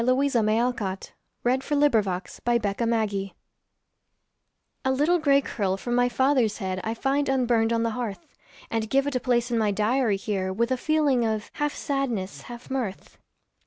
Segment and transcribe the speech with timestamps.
[0.03, 1.11] Louisa May Alcott
[1.45, 3.29] December 1887
[4.83, 7.71] A Little Grey Curl A LITTLE grey curl from my father's head I find unburned
[7.71, 8.33] on the hearth,
[8.71, 12.71] And give it a place in my diary here, With a feeling half sadness, half
[12.71, 13.19] mirth.